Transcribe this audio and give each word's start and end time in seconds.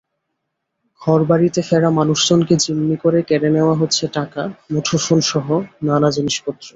ঘরবাড়িতে 1.01 1.61
ফেরা 1.61 1.89
মানুষজনকে 1.89 2.55
জিম্মি 2.57 2.95
করে 2.95 3.19
কেড়ে 3.21 3.49
নেওয়া 3.49 3.75
হচ্ছে 3.75 4.03
টাকা, 4.13 4.41
মুঠোফোনসহ 4.71 5.45
নানা 5.83 6.09
জিনিসপত্র। 6.11 6.67